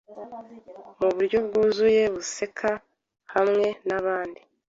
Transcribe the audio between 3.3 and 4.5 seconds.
hamwe nabandi